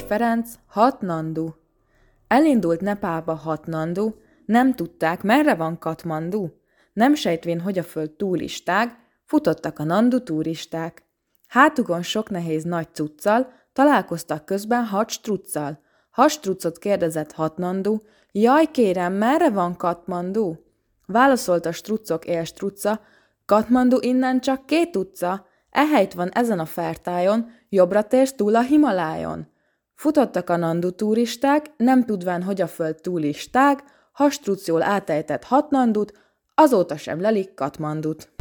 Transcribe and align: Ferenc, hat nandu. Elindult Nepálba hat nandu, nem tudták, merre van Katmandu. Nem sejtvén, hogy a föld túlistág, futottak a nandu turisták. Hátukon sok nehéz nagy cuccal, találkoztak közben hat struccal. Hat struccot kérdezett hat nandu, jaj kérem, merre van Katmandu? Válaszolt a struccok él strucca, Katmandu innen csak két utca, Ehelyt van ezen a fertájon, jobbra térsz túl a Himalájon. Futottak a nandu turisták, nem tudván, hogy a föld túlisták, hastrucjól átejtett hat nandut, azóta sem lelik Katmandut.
Ferenc, 0.00 0.48
hat 0.66 1.00
nandu. 1.00 1.48
Elindult 2.28 2.80
Nepálba 2.80 3.34
hat 3.34 3.66
nandu, 3.66 4.10
nem 4.44 4.74
tudták, 4.74 5.22
merre 5.22 5.54
van 5.54 5.78
Katmandu. 5.78 6.48
Nem 6.92 7.14
sejtvén, 7.14 7.60
hogy 7.60 7.78
a 7.78 7.82
föld 7.82 8.10
túlistág, 8.10 8.98
futottak 9.24 9.78
a 9.78 9.84
nandu 9.84 10.22
turisták. 10.22 11.02
Hátukon 11.48 12.02
sok 12.02 12.30
nehéz 12.30 12.64
nagy 12.64 12.88
cuccal, 12.92 13.52
találkoztak 13.72 14.44
közben 14.44 14.84
hat 14.84 15.10
struccal. 15.10 15.80
Hat 16.10 16.30
struccot 16.30 16.78
kérdezett 16.78 17.32
hat 17.32 17.56
nandu, 17.56 17.96
jaj 18.32 18.70
kérem, 18.70 19.12
merre 19.12 19.50
van 19.50 19.76
Katmandu? 19.76 20.54
Válaszolt 21.06 21.66
a 21.66 21.72
struccok 21.72 22.24
él 22.24 22.44
strucca, 22.44 23.00
Katmandu 23.44 23.98
innen 24.00 24.40
csak 24.40 24.66
két 24.66 24.96
utca, 24.96 25.46
Ehelyt 25.70 26.14
van 26.14 26.28
ezen 26.28 26.58
a 26.58 26.64
fertájon, 26.64 27.50
jobbra 27.68 28.02
térsz 28.02 28.32
túl 28.32 28.54
a 28.54 28.62
Himalájon. 28.62 29.46
Futottak 29.94 30.50
a 30.50 30.56
nandu 30.56 30.90
turisták, 30.90 31.66
nem 31.76 32.04
tudván, 32.04 32.42
hogy 32.42 32.60
a 32.60 32.66
föld 32.66 33.00
túlisták, 33.00 33.82
hastrucjól 34.12 34.82
átejtett 34.82 35.44
hat 35.44 35.70
nandut, 35.70 36.12
azóta 36.54 36.96
sem 36.96 37.20
lelik 37.20 37.54
Katmandut. 37.54 38.32